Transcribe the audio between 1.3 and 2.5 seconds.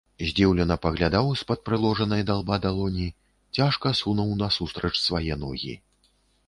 з-пад прыложанай да